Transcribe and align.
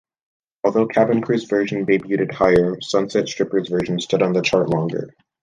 Although 0.63 0.87
Cabin 0.87 1.21
Crew's 1.21 1.43
version 1.43 1.85
debuted 1.85 2.31
higher, 2.31 2.75
Sunset 2.81 3.29
Strippers 3.29 3.69
version 3.69 3.99
stood 3.99 4.23
on 4.23 4.33
the 4.33 4.41
chart 4.41 4.67
longer. 4.67 5.13